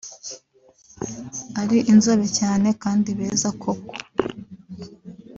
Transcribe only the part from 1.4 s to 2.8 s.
ari inzobe cyane